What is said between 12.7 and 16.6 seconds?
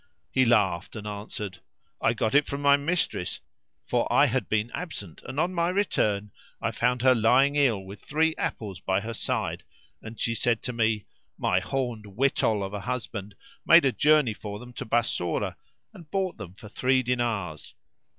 a husband made a journey for them to Bassorah and bought them